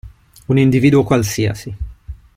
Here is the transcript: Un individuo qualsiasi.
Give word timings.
Un 0.49 0.57
individuo 0.57 1.03
qualsiasi. 1.05 1.75